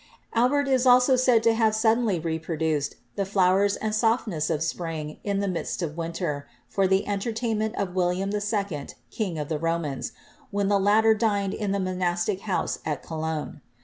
[0.33, 5.41] Albert is also said to have suddenly reproduced the flowers and softness of spring in
[5.41, 10.11] the midst of winter for the entertainment of William II., King of the Romans,
[10.49, 13.61] when the latter dined in the monastic house at Cologne.